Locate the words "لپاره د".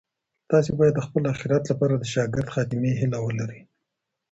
1.71-2.03